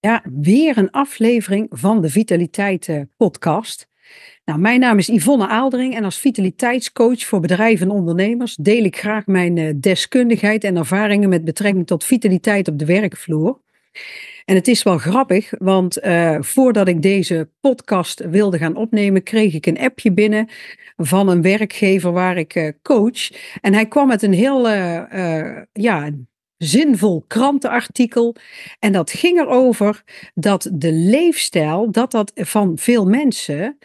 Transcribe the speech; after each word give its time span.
Ja, 0.00 0.22
weer 0.40 0.78
een 0.78 0.90
aflevering 0.90 1.66
van 1.70 2.00
de 2.00 2.10
Vitaliteit 2.10 2.88
eh, 2.88 3.00
podcast. 3.16 3.88
Nou, 4.44 4.58
mijn 4.58 4.80
naam 4.80 4.98
is 4.98 5.06
Yvonne 5.06 5.48
Aaldering 5.48 5.94
en 5.94 6.04
als 6.04 6.18
vitaliteitscoach 6.18 7.24
voor 7.24 7.40
bedrijven 7.40 7.86
en 7.86 7.94
ondernemers 7.94 8.56
deel 8.56 8.84
ik 8.84 8.96
graag 8.96 9.26
mijn 9.26 9.58
eh, 9.58 9.72
deskundigheid 9.76 10.64
en 10.64 10.76
ervaringen 10.76 11.28
met 11.28 11.44
betrekking 11.44 11.86
tot 11.86 12.04
vitaliteit 12.04 12.68
op 12.68 12.78
de 12.78 12.84
werkvloer. 12.84 13.60
En 14.44 14.54
het 14.54 14.68
is 14.68 14.82
wel 14.82 14.98
grappig, 14.98 15.52
want 15.58 16.04
uh, 16.04 16.36
voordat 16.40 16.88
ik 16.88 17.02
deze 17.02 17.48
podcast 17.60 18.24
wilde 18.24 18.58
gaan 18.58 18.76
opnemen, 18.76 19.22
kreeg 19.22 19.54
ik 19.54 19.66
een 19.66 19.78
appje 19.78 20.12
binnen 20.12 20.48
van 20.96 21.28
een 21.28 21.42
werkgever 21.42 22.12
waar 22.12 22.36
ik 22.36 22.54
uh, 22.54 22.68
coach. 22.82 23.30
En 23.60 23.74
hij 23.74 23.86
kwam 23.86 24.06
met 24.06 24.22
een 24.22 24.32
heel 24.32 24.68
ja, 25.72 26.10
zinvol 26.62 27.24
krantenartikel. 27.26 28.34
En 28.78 28.92
dat 28.92 29.10
ging 29.10 29.38
erover 29.38 30.02
dat 30.34 30.70
de 30.72 30.92
leefstijl, 30.92 31.90
dat 31.90 32.10
dat 32.10 32.32
van 32.34 32.78
veel 32.78 33.06
mensen, 33.06 33.78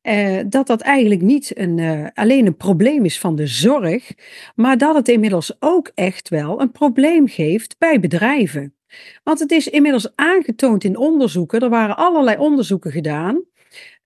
eh, 0.00 0.38
dat 0.46 0.66
dat 0.66 0.80
eigenlijk 0.80 1.20
niet 1.20 1.58
een, 1.58 1.78
uh, 1.78 2.06
alleen 2.14 2.46
een 2.46 2.56
probleem 2.56 3.04
is 3.04 3.18
van 3.18 3.36
de 3.36 3.46
zorg, 3.46 4.12
maar 4.54 4.78
dat 4.78 4.94
het 4.94 5.08
inmiddels 5.08 5.56
ook 5.58 5.90
echt 5.94 6.28
wel 6.28 6.60
een 6.60 6.72
probleem 6.72 7.28
geeft 7.28 7.78
bij 7.78 8.00
bedrijven. 8.00 8.74
Want 9.22 9.38
het 9.38 9.50
is 9.50 9.68
inmiddels 9.68 10.12
aangetoond 10.14 10.84
in 10.84 10.96
onderzoeken, 10.96 11.60
er 11.60 11.68
waren 11.68 11.96
allerlei 11.96 12.36
onderzoeken 12.36 12.90
gedaan, 12.90 13.44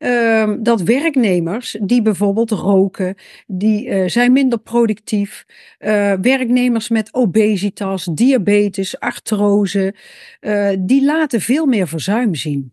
Ehm, 0.00 0.62
dat 0.62 0.82
werknemers 0.82 1.76
die 1.82 2.02
bijvoorbeeld 2.02 2.50
roken, 2.50 3.14
die 3.46 3.86
uh, 3.86 4.08
zijn 4.08 4.32
minder 4.32 4.58
productief. 4.58 5.46
Uh, 5.78 6.12
werknemers 6.12 6.88
met 6.88 7.14
obesitas, 7.14 8.04
diabetes, 8.04 9.00
artrose, 9.00 9.94
uh, 10.40 10.68
die 10.78 11.04
laten 11.04 11.40
veel 11.40 11.66
meer 11.66 11.88
verzuim 11.88 12.34
zien. 12.34 12.72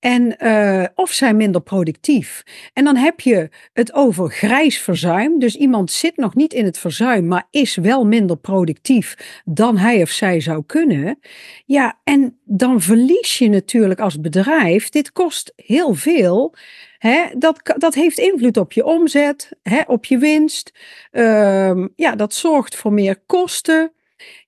En, 0.00 0.36
uh, 0.38 0.84
of 0.94 1.10
zijn 1.10 1.36
minder 1.36 1.60
productief. 1.60 2.42
En 2.72 2.84
dan 2.84 2.96
heb 2.96 3.20
je 3.20 3.48
het 3.72 3.92
over 3.92 4.30
grijs 4.30 4.78
verzuim. 4.78 5.38
Dus 5.38 5.56
iemand 5.56 5.90
zit 5.90 6.16
nog 6.16 6.34
niet 6.34 6.52
in 6.52 6.64
het 6.64 6.78
verzuim, 6.78 7.26
maar 7.26 7.46
is 7.50 7.76
wel 7.76 8.06
minder 8.06 8.36
productief 8.36 9.40
dan 9.44 9.78
hij 9.78 10.02
of 10.02 10.10
zij 10.10 10.40
zou 10.40 10.62
kunnen. 10.66 11.18
Ja, 11.64 12.00
en 12.04 12.38
dan 12.44 12.80
verlies 12.80 13.38
je 13.38 13.48
natuurlijk 13.48 14.00
als 14.00 14.20
bedrijf. 14.20 14.88
Dit 14.88 15.12
kost 15.12 15.52
heel 15.56 15.94
veel. 15.94 16.54
Hè, 16.98 17.24
dat, 17.38 17.74
dat 17.78 17.94
heeft 17.94 18.18
invloed 18.18 18.56
op 18.56 18.72
je 18.72 18.84
omzet, 18.84 19.48
op 19.86 20.04
je 20.04 20.18
winst. 20.18 20.72
Uh, 21.12 21.84
ja, 21.96 22.14
dat 22.16 22.34
zorgt 22.34 22.76
voor 22.76 22.92
meer 22.92 23.20
kosten. 23.26 23.92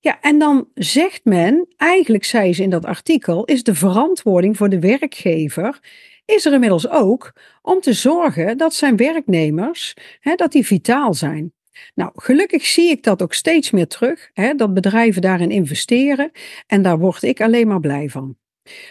Ja, 0.01 0.21
en 0.21 0.39
dan 0.39 0.69
zegt 0.75 1.25
men, 1.25 1.67
eigenlijk 1.77 2.25
zei 2.25 2.55
ze 2.55 2.63
in 2.63 2.71
dat 2.71 2.85
artikel, 2.85 3.45
is 3.45 3.63
de 3.63 3.75
verantwoording 3.75 4.57
voor 4.57 4.69
de 4.69 4.81
werkgever, 4.81 5.81
is 6.25 6.45
er 6.45 6.53
inmiddels 6.53 6.89
ook 6.89 7.33
om 7.63 7.81
te 7.81 7.93
zorgen 7.93 8.59
dat 8.59 8.75
zijn 8.75 8.97
werknemers, 8.97 9.95
hè, 10.21 10.35
dat 10.35 10.53
die 10.53 10.67
vitaal 10.67 11.15
zijn. 11.15 11.53
Nou, 11.95 12.11
gelukkig 12.15 12.67
zie 12.67 12.91
ik 12.91 13.03
dat 13.03 13.23
ook 13.23 13.35
steeds 13.35 13.71
meer 13.71 13.87
terug, 13.87 14.31
hè, 14.33 14.55
dat 14.55 14.75
bedrijven 14.75 15.23
daarin 15.23 15.51
investeren 15.51 16.31
en 16.67 16.83
daar 16.83 16.99
word 16.99 17.23
ik 17.23 17.41
alleen 17.41 17.67
maar 17.67 17.81
blij 17.81 18.09
van. 18.09 18.37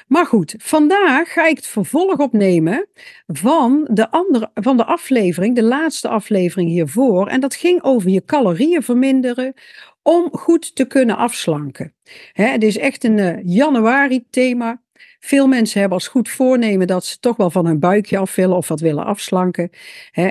Maar 0.07 0.25
goed, 0.25 0.55
vandaag 0.57 1.33
ga 1.33 1.47
ik 1.47 1.55
het 1.55 1.67
vervolg 1.67 2.17
opnemen 2.17 2.87
van 3.27 3.87
de, 3.91 4.11
andere, 4.11 4.51
van 4.53 4.77
de 4.77 4.85
aflevering, 4.85 5.55
de 5.55 5.63
laatste 5.63 6.07
aflevering 6.07 6.69
hiervoor. 6.69 7.27
En 7.27 7.39
dat 7.39 7.55
ging 7.55 7.83
over 7.83 8.09
je 8.09 8.25
calorieën 8.25 8.83
verminderen 8.83 9.53
om 10.01 10.29
goed 10.31 10.75
te 10.75 10.85
kunnen 10.85 11.17
afslanken. 11.17 11.93
het 12.33 12.63
is 12.63 12.77
echt 12.77 13.03
een 13.03 13.17
uh, 13.17 13.37
januari 13.43 14.25
thema. 14.29 14.83
Veel 15.25 15.47
mensen 15.47 15.79
hebben 15.79 15.97
als 15.97 16.07
goed 16.07 16.29
voornemen 16.29 16.87
dat 16.87 17.05
ze 17.05 17.19
toch 17.19 17.37
wel 17.37 17.49
van 17.49 17.65
hun 17.65 17.79
buikje 17.79 18.17
af 18.17 18.35
willen 18.35 18.57
of 18.57 18.67
wat 18.67 18.79
willen 18.79 19.05
afslanken. 19.05 19.69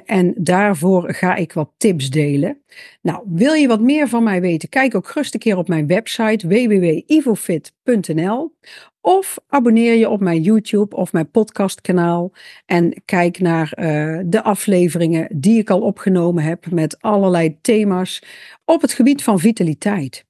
en 0.04 0.34
daarvoor 0.36 1.14
ga 1.14 1.34
ik 1.34 1.52
wat 1.52 1.70
tips 1.76 2.10
delen. 2.10 2.62
Nou, 3.00 3.22
wil 3.26 3.52
je 3.52 3.68
wat 3.68 3.80
meer 3.80 4.08
van 4.08 4.22
mij 4.22 4.40
weten? 4.40 4.68
Kijk 4.68 4.94
ook 4.94 5.08
gerust 5.08 5.34
een 5.34 5.40
keer 5.40 5.56
op 5.56 5.68
mijn 5.68 5.86
website 5.86 6.48
www.ivofit.nl 6.48 8.56
of 9.00 9.38
abonneer 9.48 9.94
je 9.94 10.08
op 10.08 10.20
mijn 10.20 10.42
YouTube 10.42 10.96
of 10.96 11.12
mijn 11.12 11.30
podcastkanaal 11.30 12.32
en 12.66 13.02
kijk 13.04 13.38
naar 13.38 13.72
uh, 13.78 14.20
de 14.24 14.42
afleveringen 14.42 15.28
die 15.32 15.58
ik 15.58 15.70
al 15.70 15.80
opgenomen 15.80 16.42
heb 16.42 16.70
met 16.70 17.00
allerlei 17.00 17.58
thema's 17.60 18.22
op 18.64 18.80
het 18.80 18.92
gebied 18.92 19.22
van 19.22 19.38
vitaliteit. 19.38 20.24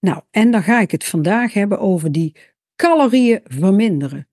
Nou, 0.00 0.20
en 0.30 0.50
dan 0.50 0.62
ga 0.62 0.80
ik 0.80 0.90
het 0.90 1.04
vandaag 1.04 1.52
hebben 1.52 1.78
over 1.78 2.12
die 2.12 2.34
calorieën 2.80 3.40
verminderen. 3.44 4.28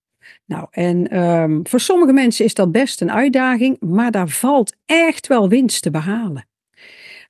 Nou, 0.45 0.67
en 0.71 1.19
um, 1.19 1.67
voor 1.67 1.79
sommige 1.79 2.13
mensen 2.13 2.45
is 2.45 2.53
dat 2.53 2.71
best 2.71 3.01
een 3.01 3.11
uitdaging, 3.11 3.79
maar 3.79 4.11
daar 4.11 4.29
valt 4.29 4.75
echt 4.85 5.27
wel 5.27 5.49
winst 5.49 5.81
te 5.81 5.91
behalen. 5.91 6.47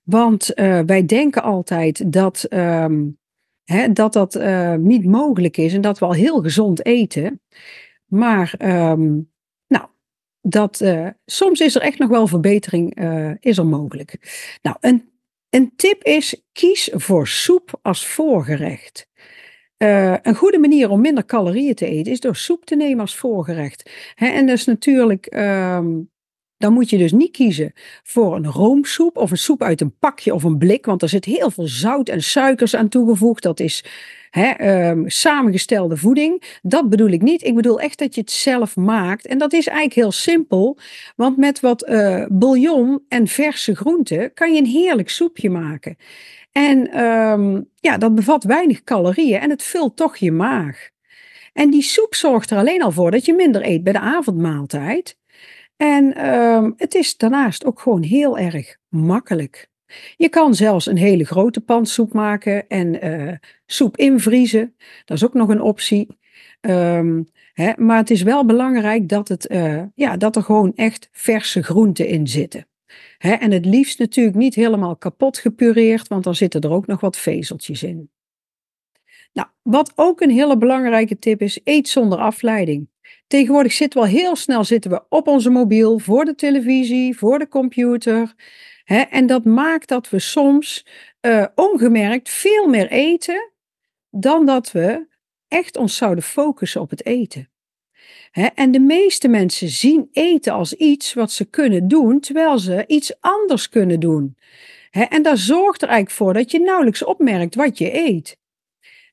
Want 0.03 0.51
uh, 0.55 0.79
wij 0.85 1.05
denken 1.05 1.43
altijd 1.43 2.11
dat 2.11 2.45
um, 2.49 3.17
Hè, 3.63 3.93
dat 3.93 4.13
dat 4.13 4.35
uh, 4.35 4.73
niet 4.73 5.05
mogelijk 5.05 5.57
is 5.57 5.73
en 5.73 5.81
dat 5.81 5.99
we 5.99 6.05
al 6.05 6.13
heel 6.13 6.41
gezond 6.41 6.85
eten. 6.85 7.41
Maar 8.05 8.53
um, 8.59 9.31
nou, 9.67 9.85
dat, 10.41 10.81
uh, 10.81 11.07
soms 11.25 11.59
is 11.59 11.75
er 11.75 11.81
echt 11.81 11.99
nog 11.99 12.09
wel 12.09 12.27
verbetering 12.27 12.99
is 13.39 13.57
er 13.57 13.65
mogelijk. 13.65 14.17
Nou, 14.61 14.77
een, 14.79 15.09
een 15.49 15.73
tip 15.75 16.03
is 16.03 16.41
kies 16.51 16.89
voor 16.93 17.27
soep 17.27 17.79
als 17.81 18.05
voorgerecht. 18.05 19.07
Een 19.77 20.35
goede 20.35 20.59
manier 20.59 20.89
om 20.89 21.01
minder 21.01 21.25
calorieën 21.25 21.75
te 21.75 21.85
eten 21.85 22.11
is 22.11 22.19
door 22.19 22.35
soep 22.35 22.65
te 22.65 22.75
nemen 22.75 22.99
als 22.99 23.15
voorgerecht. 23.15 23.91
En 24.15 24.45
dat 24.45 24.55
is 24.55 24.65
natuurlijk 24.65 25.35
um, 25.35 26.09
dan 26.57 26.73
moet 26.73 26.89
je 26.89 26.97
dus 26.97 27.11
niet 27.11 27.31
kiezen 27.31 27.73
voor 28.03 28.35
een 28.35 28.51
roomsoep 28.51 29.17
of 29.17 29.31
een 29.31 29.37
soep 29.37 29.61
uit 29.61 29.81
een 29.81 29.97
pakje 29.99 30.33
of 30.33 30.43
een 30.43 30.57
blik, 30.57 30.85
want 30.85 31.01
er 31.01 31.09
zit 31.09 31.25
heel 31.25 31.51
veel 31.51 31.67
zout 31.67 32.09
en 32.09 32.23
suikers 32.23 32.75
aan 32.75 32.89
toegevoegd. 32.89 33.43
Dat 33.43 33.59
is 33.59 33.83
hè, 34.29 34.89
um, 34.89 35.09
samengestelde 35.09 35.97
voeding. 35.97 36.59
Dat 36.61 36.89
bedoel 36.89 37.09
ik 37.09 37.21
niet. 37.21 37.43
Ik 37.43 37.55
bedoel 37.55 37.79
echt 37.79 37.99
dat 37.99 38.15
je 38.15 38.21
het 38.21 38.31
zelf 38.31 38.75
maakt. 38.75 39.27
En 39.27 39.37
dat 39.37 39.53
is 39.53 39.67
eigenlijk 39.67 39.99
heel 39.99 40.11
simpel, 40.11 40.77
want 41.15 41.37
met 41.37 41.59
wat 41.59 41.89
uh, 41.89 42.25
bouillon 42.29 43.03
en 43.07 43.27
verse 43.27 43.75
groenten 43.75 44.33
kan 44.33 44.53
je 44.53 44.59
een 44.59 44.65
heerlijk 44.65 45.09
soepje 45.09 45.49
maken. 45.49 45.97
En 46.51 47.05
um, 47.05 47.69
ja, 47.75 47.97
dat 47.97 48.15
bevat 48.15 48.43
weinig 48.43 48.83
calorieën 48.83 49.39
en 49.39 49.49
het 49.49 49.63
vult 49.63 49.95
toch 49.95 50.17
je 50.17 50.31
maag. 50.31 50.89
En 51.53 51.69
die 51.69 51.81
soep 51.81 52.15
zorgt 52.15 52.51
er 52.51 52.57
alleen 52.57 52.83
al 52.83 52.91
voor 52.91 53.11
dat 53.11 53.25
je 53.25 53.33
minder 53.33 53.65
eet 53.65 53.83
bij 53.83 53.93
de 53.93 53.99
avondmaaltijd. 53.99 55.17
En 55.77 56.17
uh, 56.17 56.69
het 56.77 56.95
is 56.95 57.17
daarnaast 57.17 57.65
ook 57.65 57.79
gewoon 57.79 58.03
heel 58.03 58.37
erg 58.37 58.77
makkelijk. 58.87 59.69
Je 60.15 60.29
kan 60.29 60.55
zelfs 60.55 60.85
een 60.85 60.97
hele 60.97 61.25
grote 61.25 61.61
pan 61.61 61.85
soep 61.85 62.13
maken 62.13 62.67
en 62.67 63.05
uh, 63.05 63.33
soep 63.65 63.97
invriezen. 63.97 64.75
Dat 65.05 65.17
is 65.17 65.25
ook 65.25 65.33
nog 65.33 65.49
een 65.49 65.61
optie. 65.61 66.17
Um, 66.61 67.27
hè, 67.53 67.71
maar 67.75 67.97
het 67.97 68.09
is 68.09 68.21
wel 68.21 68.45
belangrijk 68.45 69.09
dat, 69.09 69.27
het, 69.27 69.51
uh, 69.51 69.83
ja, 69.95 70.17
dat 70.17 70.35
er 70.35 70.43
gewoon 70.43 70.71
echt 70.75 71.09
verse 71.11 71.63
groenten 71.63 72.07
in 72.07 72.27
zitten. 72.27 72.67
Hè, 73.17 73.33
en 73.33 73.51
het 73.51 73.65
liefst 73.65 73.99
natuurlijk 73.99 74.37
niet 74.37 74.55
helemaal 74.55 74.95
kapot 74.95 75.37
gepureerd, 75.37 76.07
want 76.07 76.23
dan 76.23 76.35
zitten 76.35 76.61
er 76.61 76.71
ook 76.71 76.87
nog 76.87 76.99
wat 76.99 77.17
vezeltjes 77.17 77.83
in. 77.83 78.09
Nou, 79.33 79.47
wat 79.61 79.91
ook 79.95 80.21
een 80.21 80.29
hele 80.29 80.57
belangrijke 80.57 81.19
tip 81.19 81.41
is, 81.41 81.59
eet 81.63 81.87
zonder 81.87 82.17
afleiding. 82.17 82.89
Tegenwoordig 83.27 83.73
zitten 83.73 84.01
we 84.01 84.05
al 84.05 84.11
heel 84.11 84.35
snel 84.35 84.63
zitten 84.63 84.91
we 84.91 85.03
op 85.09 85.27
onze 85.27 85.49
mobiel, 85.49 85.99
voor 85.99 86.25
de 86.25 86.35
televisie, 86.35 87.17
voor 87.17 87.39
de 87.39 87.47
computer. 87.47 88.33
Hè? 88.83 88.99
En 88.99 89.25
dat 89.25 89.45
maakt 89.45 89.87
dat 89.87 90.09
we 90.09 90.19
soms 90.19 90.85
uh, 91.21 91.45
ongemerkt 91.55 92.29
veel 92.29 92.67
meer 92.67 92.87
eten 92.87 93.51
dan 94.09 94.45
dat 94.45 94.71
we 94.71 95.07
echt 95.47 95.77
ons 95.77 95.95
zouden 95.95 96.23
focussen 96.23 96.81
op 96.81 96.89
het 96.89 97.05
eten. 97.05 97.49
Hè? 98.31 98.45
En 98.45 98.71
de 98.71 98.79
meeste 98.79 99.27
mensen 99.27 99.69
zien 99.69 100.09
eten 100.11 100.53
als 100.53 100.73
iets 100.73 101.13
wat 101.13 101.31
ze 101.31 101.45
kunnen 101.45 101.87
doen, 101.87 102.19
terwijl 102.19 102.59
ze 102.59 102.83
iets 102.87 103.13
anders 103.19 103.69
kunnen 103.69 103.99
doen. 103.99 104.37
Hè? 104.89 105.03
En 105.03 105.21
daar 105.21 105.37
zorgt 105.37 105.81
er 105.81 105.87
eigenlijk 105.87 106.17
voor 106.17 106.33
dat 106.33 106.51
je 106.51 106.59
nauwelijks 106.59 107.03
opmerkt 107.03 107.55
wat 107.55 107.77
je 107.77 107.93
eet 107.93 108.37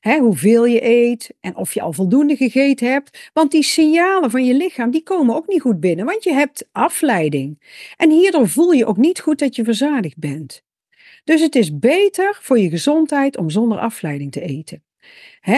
hè, 0.07 0.19
hoeveel 0.19 0.65
je 0.65 0.83
eet 0.83 1.33
en 1.39 1.55
of 1.55 1.73
je 1.73 1.81
al 1.81 1.93
voldoende 1.93 2.35
gegeten 2.35 2.91
hebt. 2.91 3.29
Want 3.33 3.51
die 3.51 3.63
signalen 3.63 4.31
van 4.31 4.45
je 4.45 4.53
lichaam, 4.53 4.91
die 4.91 5.03
komen 5.03 5.35
ook 5.35 5.47
niet 5.47 5.61
goed 5.61 5.79
binnen, 5.79 6.05
want 6.05 6.23
je 6.23 6.33
hebt 6.33 6.67
afleiding. 6.71 7.61
En 7.97 8.09
hierdoor 8.09 8.49
voel 8.49 8.71
je 8.71 8.85
ook 8.85 8.97
niet 8.97 9.19
goed 9.19 9.39
dat 9.39 9.55
je 9.55 9.63
verzadigd 9.63 10.17
bent. 10.17 10.63
Dus 11.23 11.41
het 11.41 11.55
is 11.55 11.79
beter 11.79 12.39
voor 12.41 12.59
je 12.59 12.69
gezondheid 12.69 13.37
om 13.37 13.49
zonder 13.49 13.79
afleiding 13.79 14.31
te 14.31 14.41
eten 14.41 14.83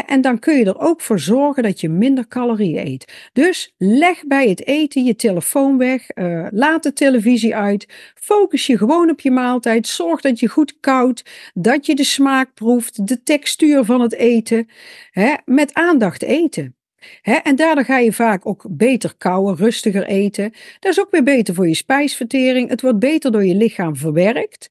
en 0.05 0.21
dan 0.21 0.39
kun 0.39 0.57
je 0.57 0.65
er 0.65 0.79
ook 0.79 1.01
voor 1.01 1.19
zorgen 1.19 1.63
dat 1.63 1.81
je 1.81 1.89
minder 1.89 2.27
calorieën 2.27 2.87
eet. 2.87 3.29
Dus 3.33 3.73
leg 3.77 4.25
bij 4.25 4.49
het 4.49 4.65
eten 4.65 5.03
je 5.03 5.15
telefoon 5.15 5.77
weg, 5.77 6.07
uh, 6.15 6.47
laat 6.49 6.83
de 6.83 6.93
televisie 6.93 7.55
uit, 7.55 7.85
focus 8.15 8.67
je 8.67 8.77
gewoon 8.77 9.09
op 9.09 9.19
je 9.19 9.31
maaltijd, 9.31 9.87
zorg 9.87 10.21
dat 10.21 10.39
je 10.39 10.47
goed 10.47 10.79
koudt, 10.79 11.23
dat 11.53 11.85
je 11.85 11.95
de 11.95 12.03
smaak 12.03 12.53
proeft, 12.53 13.07
de 13.07 13.23
textuur 13.23 13.85
van 13.85 14.01
het 14.01 14.13
eten, 14.13 14.69
met 15.45 15.73
aandacht 15.73 16.23
eten. 16.23 16.75
en 17.21 17.55
daardoor 17.55 17.85
ga 17.85 17.97
je 17.97 18.13
vaak 18.13 18.45
ook 18.45 18.65
beter 18.69 19.13
kouwen, 19.17 19.55
rustiger 19.55 20.07
eten. 20.07 20.53
Dat 20.79 20.91
is 20.91 20.99
ook 20.99 21.11
weer 21.11 21.23
beter 21.23 21.53
voor 21.53 21.67
je 21.67 21.75
spijsvertering. 21.75 22.69
Het 22.69 22.81
wordt 22.81 22.99
beter 22.99 23.31
door 23.31 23.45
je 23.45 23.55
lichaam 23.55 23.95
verwerkt. 23.95 24.69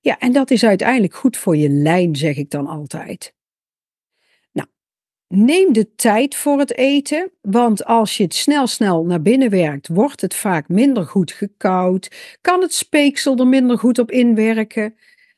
Ja, 0.00 0.18
en 0.18 0.32
dat 0.32 0.50
is 0.50 0.64
uiteindelijk 0.64 1.14
goed 1.14 1.36
voor 1.36 1.56
je 1.56 1.68
lijn, 1.68 2.16
zeg 2.16 2.36
ik 2.36 2.50
dan 2.50 2.66
altijd. 2.66 3.36
Neem 5.28 5.72
de 5.72 5.94
tijd 5.94 6.36
voor 6.36 6.58
het 6.58 6.76
eten, 6.76 7.30
want 7.40 7.84
als 7.84 8.16
je 8.16 8.22
het 8.22 8.34
snel 8.34 8.66
snel 8.66 9.04
naar 9.04 9.22
binnen 9.22 9.50
werkt, 9.50 9.88
wordt 9.88 10.20
het 10.20 10.34
vaak 10.34 10.68
minder 10.68 11.06
goed 11.06 11.32
gekoud, 11.32 12.36
kan 12.40 12.60
het 12.60 12.74
speeksel 12.74 13.36
er 13.36 13.46
minder 13.46 13.78
goed 13.78 13.98
op 13.98 14.10
inwerken. 14.10 14.94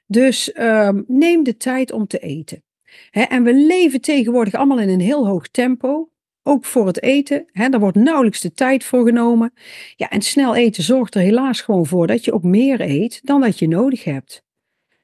Dus 0.07 0.59
um, 0.59 1.05
neem 1.07 1.43
de 1.43 1.57
tijd 1.57 1.93
om 1.93 2.07
te 2.07 2.19
eten. 2.19 2.63
en 3.11 3.43
we 3.43 3.55
leven 3.55 4.01
tegenwoordig 4.01 4.55
allemaal 4.55 4.79
in 4.79 4.89
een 4.89 5.01
heel 5.01 5.27
hoog 5.27 5.49
tempo. 5.49 6.11
Ook 6.43 6.65
voor 6.65 6.87
het 6.87 7.03
eten. 7.03 7.47
Hè, 7.53 7.69
daar 7.69 7.81
wordt 7.81 7.97
nauwelijks 7.97 8.41
de 8.41 8.53
tijd 8.53 8.85
voor 8.85 9.05
genomen. 9.05 9.53
Ja, 9.97 10.09
en 10.09 10.23
snel 10.23 10.55
eten 10.55 10.83
zorgt 10.83 11.15
er 11.15 11.21
helaas 11.21 11.61
gewoon 11.61 11.87
voor 11.87 12.07
dat 12.07 12.25
je 12.25 12.33
ook 12.33 12.43
meer 12.43 12.81
eet 12.81 13.21
dan 13.23 13.41
dat 13.41 13.59
je 13.59 13.69
nodig 13.69 14.05
hebt. 14.05 14.43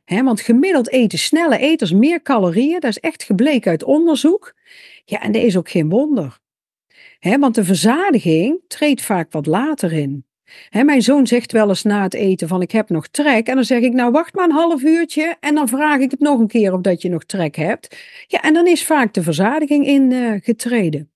Want 0.06 0.40
gemiddeld 0.40 0.90
eten 0.90 1.18
snelle 1.18 1.58
eters 1.58 1.92
meer 1.92 2.22
calorieën. 2.22 2.80
Dat 2.80 2.90
is 2.90 3.00
echt 3.00 3.22
gebleken 3.22 3.70
uit 3.70 3.84
onderzoek. 3.84 4.54
Ja, 5.04 5.22
en 5.22 5.32
dat 5.32 5.42
is 5.42 5.56
ook 5.56 5.70
geen 5.70 5.88
wonder. 5.88 6.38
Want 7.20 7.54
de 7.54 7.64
verzadiging 7.64 8.60
treedt 8.68 9.02
vaak 9.02 9.32
wat 9.32 9.46
later 9.46 9.92
in. 9.92 10.26
Mijn 10.70 11.02
zoon 11.02 11.26
zegt 11.26 11.52
wel 11.52 11.68
eens 11.68 11.82
na 11.82 12.02
het 12.02 12.14
eten 12.14 12.48
van 12.48 12.62
ik 12.62 12.70
heb 12.70 12.88
nog 12.88 13.08
trek. 13.08 13.46
En 13.46 13.54
dan 13.54 13.64
zeg 13.64 13.82
ik 13.82 13.92
nou 13.92 14.10
wacht 14.12 14.34
maar 14.34 14.44
een 14.44 14.50
half 14.50 14.82
uurtje 14.82 15.36
en 15.40 15.54
dan 15.54 15.68
vraag 15.68 16.00
ik 16.00 16.10
het 16.10 16.20
nog 16.20 16.40
een 16.40 16.46
keer 16.46 16.72
of 16.72 16.80
dat 16.80 17.02
je 17.02 17.08
nog 17.08 17.24
trek 17.24 17.56
hebt. 17.56 17.96
Ja, 18.26 18.42
en 18.42 18.54
dan 18.54 18.66
is 18.66 18.84
vaak 18.84 19.14
de 19.14 19.22
verzadiging 19.22 19.86
in 19.86 20.10
uh, 20.10 20.34
getreden. 20.42 21.10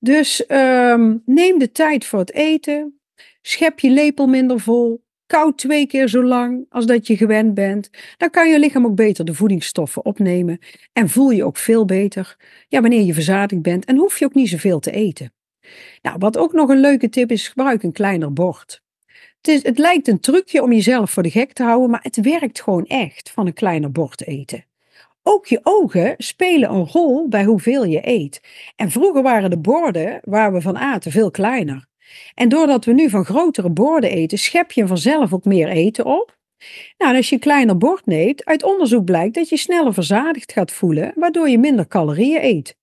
Dus 0.00 0.46
ehm, 0.46 1.16
neem 1.24 1.58
de 1.58 1.72
tijd 1.72 2.04
voor 2.04 2.18
het 2.18 2.32
eten. 2.32 3.00
Schep 3.42 3.78
je 3.78 3.90
lepel 3.90 4.26
minder 4.26 4.60
vol. 4.60 5.02
Koud 5.30 5.58
twee 5.58 5.86
keer 5.86 6.08
zo 6.08 6.24
lang 6.24 6.66
als 6.68 6.86
dat 6.86 7.06
je 7.06 7.16
gewend 7.16 7.54
bent. 7.54 7.90
Dan 8.16 8.30
kan 8.30 8.50
je 8.50 8.58
lichaam 8.58 8.86
ook 8.86 8.94
beter 8.94 9.24
de 9.24 9.34
voedingsstoffen 9.34 10.04
opnemen. 10.04 10.58
En 10.92 11.08
voel 11.08 11.30
je 11.30 11.44
ook 11.44 11.56
veel 11.56 11.84
beter 11.84 12.36
ja, 12.68 12.80
wanneer 12.80 13.02
je 13.02 13.14
verzadigd 13.14 13.62
bent. 13.62 13.84
En 13.84 13.96
hoef 13.96 14.18
je 14.18 14.24
ook 14.24 14.34
niet 14.34 14.48
zoveel 14.48 14.80
te 14.80 14.90
eten. 14.90 15.32
Nou, 16.02 16.16
wat 16.18 16.38
ook 16.38 16.52
nog 16.52 16.68
een 16.68 16.80
leuke 16.80 17.08
tip 17.08 17.30
is, 17.30 17.48
gebruik 17.48 17.82
een 17.82 17.92
kleiner 17.92 18.32
bord. 18.32 18.82
Het, 19.36 19.48
is, 19.48 19.62
het 19.62 19.78
lijkt 19.78 20.08
een 20.08 20.20
trucje 20.20 20.62
om 20.62 20.72
jezelf 20.72 21.10
voor 21.10 21.22
de 21.22 21.30
gek 21.30 21.52
te 21.52 21.62
houden, 21.62 21.90
maar 21.90 22.02
het 22.02 22.20
werkt 22.20 22.62
gewoon 22.62 22.86
echt 22.86 23.30
van 23.30 23.46
een 23.46 23.52
kleiner 23.52 23.92
bord 23.92 24.26
eten. 24.26 24.64
Ook 25.22 25.46
je 25.46 25.60
ogen 25.62 26.14
spelen 26.18 26.70
een 26.70 26.86
rol 26.86 27.28
bij 27.28 27.44
hoeveel 27.44 27.84
je 27.84 28.08
eet. 28.08 28.40
En 28.76 28.90
vroeger 28.90 29.22
waren 29.22 29.50
de 29.50 29.58
borden 29.58 30.20
waar 30.24 30.52
we 30.52 30.60
van 30.60 30.78
aten 30.78 31.12
veel 31.12 31.30
kleiner. 31.30 31.88
En 32.34 32.48
doordat 32.48 32.84
we 32.84 32.92
nu 32.92 33.10
van 33.10 33.24
grotere 33.24 33.70
borden 33.70 34.10
eten, 34.10 34.38
schep 34.38 34.72
je 34.72 34.86
vanzelf 34.86 35.32
ook 35.32 35.44
meer 35.44 35.68
eten 35.68 36.04
op. 36.04 36.38
Nou, 36.98 37.16
als 37.16 37.28
je 37.28 37.34
een 37.34 37.40
kleiner 37.40 37.76
bord 37.76 38.06
neemt, 38.06 38.44
uit 38.44 38.62
onderzoek 38.62 39.04
blijkt 39.04 39.34
dat 39.34 39.48
je 39.48 39.56
sneller 39.56 39.94
verzadigd 39.94 40.52
gaat 40.52 40.72
voelen, 40.72 41.12
waardoor 41.14 41.48
je 41.48 41.58
minder 41.58 41.86
calorieën 41.86 42.44
eet. 42.44 42.76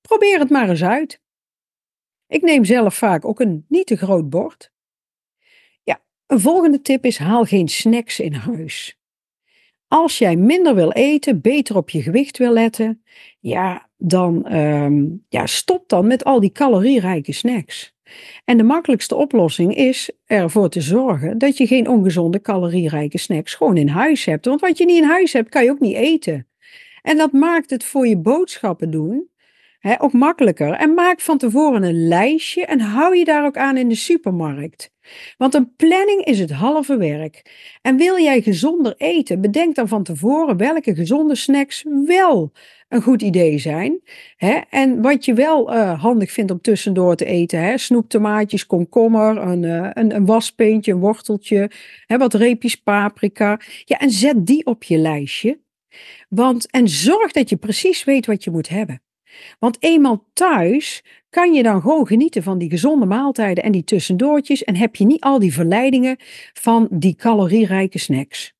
Probeer 0.00 0.38
het 0.38 0.50
maar 0.50 0.68
eens 0.68 0.84
uit. 0.84 1.20
Ik 2.26 2.42
neem 2.42 2.64
zelf 2.64 2.94
vaak 2.94 3.24
ook 3.24 3.40
een 3.40 3.64
niet 3.68 3.86
te 3.86 3.96
groot 3.96 4.30
bord. 4.30 4.72
Ja, 5.82 6.02
een 6.26 6.40
volgende 6.40 6.80
tip 6.80 7.04
is 7.04 7.18
haal 7.18 7.44
geen 7.44 7.68
snacks 7.68 8.20
in 8.20 8.32
huis. 8.32 8.98
Als 9.88 10.18
jij 10.18 10.36
minder 10.36 10.74
wil 10.74 10.92
eten, 10.92 11.40
beter 11.40 11.76
op 11.76 11.90
je 11.90 12.02
gewicht 12.02 12.38
wil 12.38 12.52
letten, 12.52 13.02
ja, 13.40 13.88
dan 13.96 14.54
um, 14.56 15.24
ja, 15.28 15.46
stop 15.46 15.88
dan 15.88 16.06
met 16.06 16.24
al 16.24 16.40
die 16.40 16.52
calorierijke 16.52 17.32
snacks. 17.32 17.96
En 18.44 18.56
de 18.56 18.62
makkelijkste 18.62 19.14
oplossing 19.14 19.74
is 19.74 20.10
ervoor 20.26 20.68
te 20.68 20.80
zorgen 20.80 21.38
dat 21.38 21.56
je 21.56 21.66
geen 21.66 21.88
ongezonde 21.88 22.40
calorierijke 22.40 23.18
snacks 23.18 23.54
gewoon 23.54 23.76
in 23.76 23.88
huis 23.88 24.24
hebt. 24.24 24.44
Want 24.44 24.60
wat 24.60 24.78
je 24.78 24.84
niet 24.84 25.02
in 25.02 25.08
huis 25.08 25.32
hebt, 25.32 25.48
kan 25.48 25.64
je 25.64 25.70
ook 25.70 25.80
niet 25.80 25.96
eten. 25.96 26.46
En 27.02 27.16
dat 27.16 27.32
maakt 27.32 27.70
het 27.70 27.84
voor 27.84 28.06
je 28.06 28.16
boodschappen 28.16 28.90
doen 28.90 29.28
ook 29.98 30.12
makkelijker. 30.12 30.72
En 30.72 30.94
maak 30.94 31.20
van 31.20 31.38
tevoren 31.38 31.82
een 31.82 32.08
lijstje 32.08 32.64
en 32.64 32.80
hou 32.80 33.16
je 33.16 33.24
daar 33.24 33.44
ook 33.44 33.56
aan 33.56 33.76
in 33.76 33.88
de 33.88 33.94
supermarkt. 33.94 34.90
Want 35.36 35.54
een 35.54 35.74
planning 35.76 36.24
is 36.24 36.38
het 36.38 36.50
halve 36.50 36.96
werk. 36.96 37.42
En 37.82 37.96
wil 37.96 38.18
jij 38.18 38.42
gezonder 38.42 38.94
eten, 38.96 39.40
bedenk 39.40 39.74
dan 39.74 39.88
van 39.88 40.02
tevoren 40.02 40.56
welke 40.56 40.94
gezonde 40.94 41.34
snacks 41.34 41.84
wel 42.04 42.52
een 42.88 43.02
goed 43.02 43.22
idee 43.22 43.58
zijn. 43.58 44.00
Hè? 44.36 44.60
En 44.70 45.02
wat 45.02 45.24
je 45.24 45.34
wel 45.34 45.74
uh, 45.74 46.02
handig 46.02 46.32
vindt 46.32 46.50
om 46.50 46.60
tussendoor 46.60 47.16
te 47.16 47.24
eten. 47.24 47.60
Hè? 47.60 47.78
Snoeptomaatjes, 47.78 48.66
komkommer, 48.66 49.36
een, 49.36 49.62
uh, 49.62 49.90
een, 49.92 50.14
een 50.14 50.26
waspeentje, 50.26 50.92
een 50.92 50.98
worteltje, 50.98 51.70
hè? 52.06 52.18
wat 52.18 52.34
reepjes 52.34 52.76
paprika. 52.76 53.60
Ja, 53.84 53.98
en 53.98 54.10
zet 54.10 54.46
die 54.46 54.66
op 54.66 54.82
je 54.82 54.98
lijstje. 54.98 55.58
Want, 56.28 56.70
en 56.70 56.88
zorg 56.88 57.32
dat 57.32 57.48
je 57.48 57.56
precies 57.56 58.04
weet 58.04 58.26
wat 58.26 58.44
je 58.44 58.50
moet 58.50 58.68
hebben. 58.68 59.02
Want 59.58 59.76
eenmaal 59.80 60.24
thuis 60.32 61.04
kan 61.30 61.52
je 61.52 61.62
dan 61.62 61.80
gewoon 61.80 62.06
genieten 62.06 62.42
van 62.42 62.58
die 62.58 62.70
gezonde 62.70 63.06
maaltijden 63.06 63.64
en 63.64 63.72
die 63.72 63.84
tussendoortjes 63.84 64.64
en 64.64 64.76
heb 64.76 64.96
je 64.96 65.04
niet 65.04 65.22
al 65.22 65.38
die 65.38 65.52
verleidingen 65.52 66.16
van 66.52 66.88
die 66.90 67.14
calorierijke 67.14 67.98
snacks. 67.98 68.56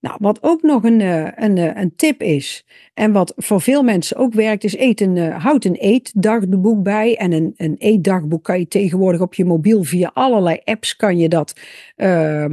Nou, 0.00 0.16
wat 0.20 0.38
ook 0.42 0.62
nog 0.62 0.84
een, 0.84 1.00
eh, 1.00 1.28
een, 1.34 1.58
eh, 1.58 1.82
een 1.82 1.94
tip 1.96 2.22
is, 2.22 2.64
en 2.94 3.12
wat 3.12 3.32
voor 3.36 3.60
veel 3.60 3.82
mensen 3.82 4.16
ook 4.16 4.32
werkt, 4.34 4.64
is 4.64 4.76
eet 4.78 5.00
een, 5.00 5.16
uh, 5.16 5.44
houd 5.44 5.64
een 5.64 5.74
eetdagboek 5.74 6.82
bij. 6.82 7.16
En 7.16 7.32
een, 7.32 7.54
een 7.56 7.74
eetdagboek 7.78 8.44
kan 8.44 8.58
je 8.58 8.68
tegenwoordig 8.68 9.20
op 9.20 9.34
je 9.34 9.44
mobiel 9.44 9.84
via 9.84 10.10
allerlei 10.14 10.58
apps 10.64 10.96
kan 10.96 11.18
je 11.18 11.28
dat 11.28 11.60
uh, 11.96 12.44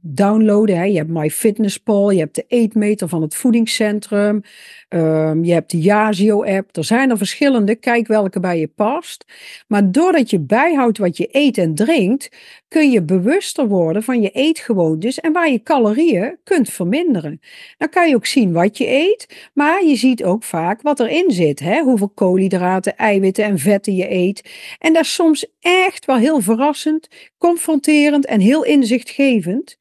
downloaden. 0.00 0.76
Hè. 0.76 0.84
Je 0.84 0.96
hebt 0.96 1.10
MyFitnessPal, 1.10 2.10
je 2.10 2.18
hebt 2.18 2.34
de 2.34 2.44
eetmeter 2.48 3.08
van 3.08 3.22
het 3.22 3.34
voedingscentrum, 3.34 4.42
um, 4.88 5.44
je 5.44 5.52
hebt 5.52 5.70
de 5.70 5.80
Yazio-app. 5.80 6.76
Er 6.76 6.84
zijn 6.84 7.10
er 7.10 7.16
verschillende, 7.16 7.74
kijk 7.74 8.06
welke 8.06 8.40
bij 8.40 8.58
je 8.60 8.68
past. 8.68 9.24
Maar 9.68 9.90
doordat 9.90 10.30
je 10.30 10.40
bijhoudt 10.40 10.98
wat 10.98 11.16
je 11.16 11.28
eet 11.30 11.58
en 11.58 11.74
drinkt, 11.74 12.28
kun 12.76 12.90
je 12.90 13.02
bewuster 13.02 13.68
worden 13.68 14.02
van 14.02 14.20
je 14.20 14.30
eetgewoontes 14.30 15.20
en 15.20 15.32
waar 15.32 15.50
je 15.50 15.62
calorieën 15.62 16.38
kunt 16.44 16.70
verminderen. 16.70 17.40
Dan 17.78 17.88
kan 17.88 18.08
je 18.08 18.14
ook 18.14 18.26
zien 18.26 18.52
wat 18.52 18.78
je 18.78 18.88
eet, 18.88 19.50
maar 19.54 19.84
je 19.84 19.96
ziet 19.96 20.24
ook 20.24 20.42
vaak 20.42 20.82
wat 20.82 21.00
erin 21.00 21.30
zit. 21.30 21.58
Hè? 21.60 21.82
Hoeveel 21.82 22.08
koolhydraten, 22.08 22.96
eiwitten 22.96 23.44
en 23.44 23.58
vetten 23.58 23.94
je 23.94 24.10
eet. 24.10 24.50
En 24.78 24.92
dat 24.92 25.02
is 25.02 25.14
soms 25.14 25.46
echt 25.60 26.04
wel 26.04 26.16
heel 26.16 26.40
verrassend, 26.40 27.08
confronterend 27.38 28.26
en 28.26 28.40
heel 28.40 28.64
inzichtgevend. 28.64 29.78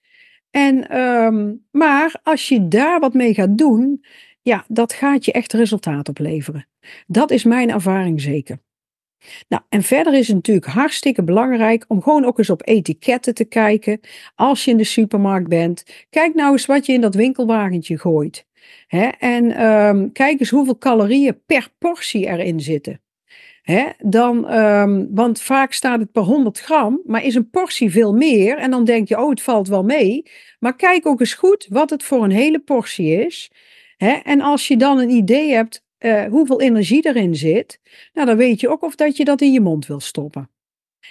En, 0.51 0.97
um, 0.99 1.65
maar 1.71 2.19
als 2.23 2.47
je 2.47 2.67
daar 2.67 2.99
wat 2.99 3.13
mee 3.13 3.33
gaat 3.33 3.57
doen, 3.57 4.05
ja, 4.41 4.65
dat 4.67 4.93
gaat 4.93 5.25
je 5.25 5.31
echt 5.31 5.53
resultaat 5.53 6.09
opleveren. 6.09 6.67
Dat 7.07 7.31
is 7.31 7.43
mijn 7.43 7.69
ervaring 7.69 8.21
zeker. 8.21 8.59
Nou, 9.47 9.63
en 9.69 9.83
verder 9.83 10.13
is 10.13 10.27
het 10.27 10.35
natuurlijk 10.35 10.65
hartstikke 10.65 11.23
belangrijk 11.23 11.85
om 11.87 12.01
gewoon 12.01 12.25
ook 12.25 12.37
eens 12.37 12.49
op 12.49 12.67
etiketten 12.67 13.33
te 13.33 13.45
kijken. 13.45 13.99
Als 14.35 14.65
je 14.65 14.71
in 14.71 14.77
de 14.77 14.83
supermarkt 14.83 15.49
bent, 15.49 15.83
kijk 16.09 16.33
nou 16.33 16.51
eens 16.51 16.65
wat 16.65 16.85
je 16.85 16.93
in 16.93 17.01
dat 17.01 17.15
winkelwagentje 17.15 17.99
gooit. 17.99 18.45
Hè? 18.87 19.07
En 19.07 19.65
um, 19.65 20.11
kijk 20.11 20.39
eens 20.39 20.49
hoeveel 20.49 20.77
calorieën 20.77 21.41
per 21.45 21.69
portie 21.77 22.25
erin 22.25 22.59
zitten. 22.59 22.99
Hè? 23.61 23.85
Dan, 23.97 24.53
um, 24.53 25.07
want 25.11 25.41
vaak 25.41 25.73
staat 25.73 25.99
het 25.99 26.11
per 26.11 26.21
100 26.21 26.59
gram, 26.59 27.01
maar 27.05 27.23
is 27.23 27.35
een 27.35 27.49
portie 27.49 27.91
veel 27.91 28.13
meer. 28.13 28.57
En 28.57 28.71
dan 28.71 28.83
denk 28.83 29.07
je, 29.07 29.19
oh, 29.19 29.29
het 29.29 29.41
valt 29.41 29.67
wel 29.67 29.83
mee. 29.83 30.23
Maar 30.59 30.75
kijk 30.75 31.05
ook 31.05 31.19
eens 31.19 31.33
goed 31.33 31.67
wat 31.69 31.89
het 31.89 32.03
voor 32.03 32.23
een 32.23 32.31
hele 32.31 32.59
portie 32.59 33.25
is. 33.25 33.51
Hè? 33.97 34.11
En 34.11 34.41
als 34.41 34.67
je 34.67 34.77
dan 34.77 34.99
een 34.99 35.09
idee 35.09 35.51
hebt 35.51 35.84
uh, 36.05 36.25
hoeveel 36.25 36.61
energie 36.61 37.05
erin 37.05 37.35
zit, 37.35 37.79
nou, 38.13 38.27
dan 38.27 38.37
weet 38.37 38.59
je 38.59 38.69
ook 38.69 38.81
of 38.81 38.95
dat 38.95 39.17
je 39.17 39.25
dat 39.25 39.41
in 39.41 39.51
je 39.51 39.61
mond 39.61 39.87
wil 39.87 39.99
stoppen. 39.99 40.49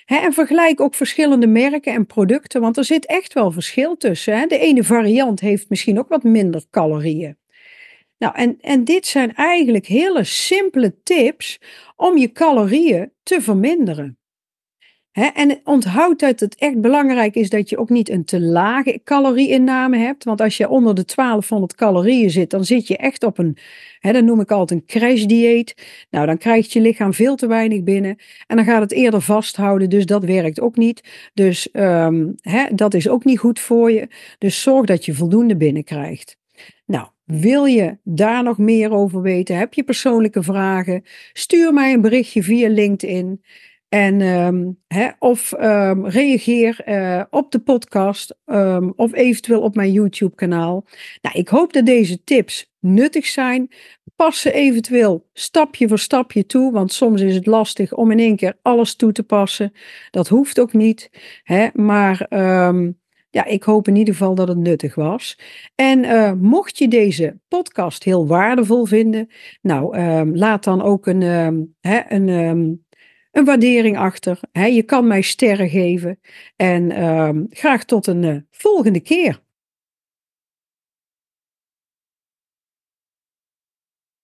En 0.06 0.32
vergelijk 0.32 0.80
ook 0.80 0.94
verschillende 0.94 1.46
merken 1.46 1.92
en 1.92 2.06
producten, 2.06 2.60
want 2.60 2.76
er 2.76 2.84
zit 2.84 3.06
echt 3.06 3.32
wel 3.32 3.50
verschil 3.50 3.96
tussen. 3.96 4.48
De 4.48 4.58
ene 4.58 4.84
variant 4.84 5.40
heeft 5.40 5.68
misschien 5.68 5.98
ook 5.98 6.08
wat 6.08 6.22
minder 6.22 6.64
calorieën. 6.70 7.36
Nou, 8.18 8.36
en, 8.36 8.58
en 8.60 8.84
dit 8.84 9.06
zijn 9.06 9.34
eigenlijk 9.34 9.86
hele 9.86 10.24
simpele 10.24 11.02
tips 11.02 11.60
om 11.96 12.16
je 12.16 12.32
calorieën 12.32 13.12
te 13.22 13.40
verminderen. 13.40 14.18
En 15.14 15.60
onthoud 15.64 16.18
dat 16.18 16.40
het 16.40 16.54
echt 16.54 16.80
belangrijk 16.80 17.34
is 17.34 17.50
dat 17.50 17.68
je 17.68 17.78
ook 17.78 17.90
niet 17.90 18.10
een 18.10 18.24
te 18.24 18.40
lage 18.40 19.00
calorieinname 19.04 19.98
hebt. 19.98 20.24
Want 20.24 20.40
als 20.40 20.56
je 20.56 20.68
onder 20.68 20.94
de 20.94 21.04
1200 21.14 21.74
calorieën 21.74 22.30
zit, 22.30 22.50
dan 22.50 22.64
zit 22.64 22.86
je 22.86 22.96
echt 22.96 23.24
op 23.24 23.38
een, 23.38 23.56
hè, 23.98 24.12
dat 24.12 24.24
noem 24.24 24.40
ik 24.40 24.50
altijd 24.50 24.80
een 24.80 24.86
crashdieet. 24.86 25.74
Nou, 26.10 26.26
dan 26.26 26.38
krijgt 26.38 26.72
je 26.72 26.80
lichaam 26.80 27.12
veel 27.12 27.36
te 27.36 27.46
weinig 27.46 27.82
binnen. 27.82 28.16
En 28.46 28.56
dan 28.56 28.64
gaat 28.64 28.80
het 28.80 28.92
eerder 28.92 29.20
vasthouden, 29.20 29.90
dus 29.90 30.06
dat 30.06 30.24
werkt 30.24 30.60
ook 30.60 30.76
niet. 30.76 31.30
Dus 31.34 31.68
um, 31.72 32.34
dat 32.74 32.94
is 32.94 33.08
ook 33.08 33.24
niet 33.24 33.38
goed 33.38 33.60
voor 33.60 33.90
je. 33.90 34.08
Dus 34.38 34.62
zorg 34.62 34.86
dat 34.86 35.04
je 35.04 35.14
voldoende 35.14 35.56
binnenkrijgt. 35.56 36.36
Nou, 36.86 37.06
Wil 37.24 37.64
je 37.64 37.98
daar 38.02 38.42
nog 38.42 38.58
meer 38.58 38.92
over 38.92 39.22
weten? 39.22 39.56
Heb 39.56 39.74
je 39.74 39.84
persoonlijke 39.84 40.42
vragen? 40.42 41.02
Stuur 41.32 41.72
mij 41.72 41.92
een 41.92 42.00
berichtje 42.00 42.42
via 42.42 42.68
LinkedIn. 42.68 43.42
En, 43.94 44.20
ehm, 44.20 44.72
of 45.18 45.52
ehm, 45.52 46.04
reageer 46.04 46.82
uh, 46.86 47.22
op 47.30 47.50
de 47.50 47.58
podcast 47.58 48.36
um, 48.46 48.92
of 48.96 49.14
eventueel 49.14 49.60
op 49.60 49.74
mijn 49.74 49.92
YouTube 49.92 50.34
kanaal. 50.34 50.84
Nou, 51.22 51.38
ik 51.38 51.48
hoop 51.48 51.72
dat 51.72 51.86
deze 51.86 52.24
tips 52.24 52.72
nuttig 52.80 53.26
zijn. 53.26 53.68
Pas 54.16 54.40
ze 54.40 54.52
eventueel 54.52 55.28
stapje 55.32 55.88
voor 55.88 55.98
stapje 55.98 56.46
toe, 56.46 56.72
want 56.72 56.92
soms 56.92 57.20
is 57.20 57.34
het 57.34 57.46
lastig 57.46 57.92
om 57.92 58.10
in 58.10 58.18
één 58.18 58.36
keer 58.36 58.58
alles 58.62 58.94
toe 58.96 59.12
te 59.12 59.22
passen. 59.22 59.72
Dat 60.10 60.28
hoeft 60.28 60.60
ook 60.60 60.72
niet. 60.72 61.10
Maar 61.72 62.26
ja, 63.30 63.44
ik 63.44 63.62
hoop 63.62 63.88
in 63.88 63.96
ieder 63.96 64.14
geval 64.14 64.34
dat 64.34 64.48
het 64.48 64.58
nuttig 64.58 64.94
was. 64.94 65.38
En 65.74 66.04
uh, 66.04 66.32
mocht 66.32 66.78
je 66.78 66.88
deze 66.88 67.38
podcast 67.48 68.04
heel 68.04 68.26
waardevol 68.26 68.84
vinden, 68.84 69.28
nou, 69.62 69.96
laat 70.36 70.64
dan 70.64 70.82
ook 70.82 71.06
een, 71.06 71.22
een 72.08 72.83
een 73.34 73.44
waardering 73.44 73.98
achter. 73.98 74.40
je 74.52 74.82
kan 74.82 75.06
mij 75.06 75.22
sterren 75.22 75.68
geven. 75.68 76.20
En 76.56 76.90
uh, 76.90 77.30
graag 77.50 77.84
tot 77.84 78.06
een 78.06 78.22
uh, 78.22 78.36
volgende 78.50 79.00
keer. 79.00 79.42